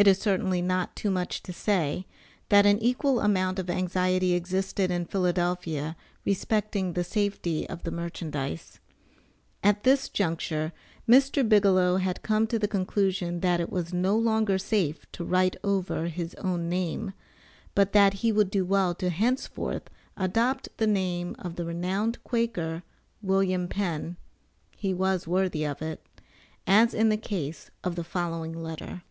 It 0.00 0.06
is 0.06 0.18
certainly 0.20 0.62
not 0.62 0.94
too 0.94 1.10
much 1.10 1.42
to 1.42 1.52
say, 1.52 2.06
that 2.50 2.64
an 2.66 2.78
equal 2.78 3.18
amount 3.18 3.58
of 3.58 3.68
anxiety 3.68 4.32
existed 4.32 4.92
in 4.92 5.06
Philadelphia 5.06 5.96
respecting 6.24 6.92
the 6.92 7.02
safety 7.02 7.68
of 7.68 7.82
the 7.82 7.90
merchandise. 7.90 8.78
At 9.64 9.82
this 9.82 10.08
juncture 10.08 10.72
Mr. 11.08 11.42
Bigelow 11.42 11.96
had 11.96 12.22
come 12.22 12.46
to 12.46 12.60
the 12.60 12.68
conclusion 12.68 13.40
that 13.40 13.58
it 13.58 13.70
was 13.70 13.92
no 13.92 14.16
longer 14.16 14.56
safe 14.56 15.04
to 15.10 15.24
write 15.24 15.56
over 15.64 16.06
his 16.06 16.36
own 16.36 16.68
name, 16.68 17.12
but 17.74 17.92
that 17.92 18.14
he 18.22 18.30
would 18.30 18.52
do 18.52 18.64
well 18.64 18.94
to 18.94 19.10
henceforth 19.10 19.90
adopt 20.16 20.68
the 20.76 20.86
name 20.86 21.34
of 21.40 21.56
the 21.56 21.64
renowned 21.64 22.22
Quaker, 22.22 22.84
Wm. 23.20 23.66
Penn, 23.66 24.16
(he 24.76 24.94
was 24.94 25.26
worthy 25.26 25.64
of 25.66 25.82
it) 25.82 26.06
as 26.68 26.94
in 26.94 27.08
the 27.08 27.16
case 27.16 27.72
of 27.82 27.96
the 27.96 28.04
following 28.04 28.52
letter. 28.52 29.02